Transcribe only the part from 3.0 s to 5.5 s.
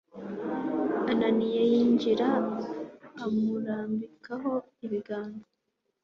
amurambikaho ibiganza